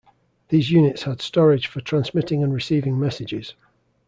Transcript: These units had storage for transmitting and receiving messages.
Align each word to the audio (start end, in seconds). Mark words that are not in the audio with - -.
These 0.49 0.71
units 0.71 1.03
had 1.03 1.21
storage 1.21 1.67
for 1.67 1.79
transmitting 1.79 2.41
and 2.41 2.51
receiving 2.51 2.99
messages. 2.99 3.53